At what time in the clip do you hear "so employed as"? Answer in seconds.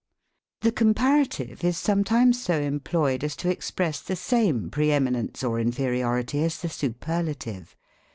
2.41-3.35